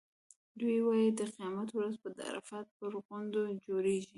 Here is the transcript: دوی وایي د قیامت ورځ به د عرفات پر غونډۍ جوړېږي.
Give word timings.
دوی 0.59 0.77
وایي 0.87 1.07
د 1.19 1.21
قیامت 1.35 1.69
ورځ 1.73 1.95
به 2.01 2.09
د 2.17 2.19
عرفات 2.29 2.67
پر 2.77 2.91
غونډۍ 3.05 3.51
جوړېږي. 3.65 4.09